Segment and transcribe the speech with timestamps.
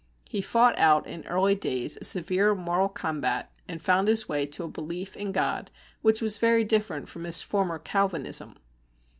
[0.27, 4.63] He fought out in early days a severe moral combat, and found his way to
[4.63, 5.69] a belief in God
[6.01, 8.55] which was very different from his former Calvinism.